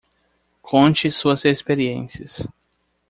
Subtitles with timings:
[0.63, 2.47] Conte suas experiências.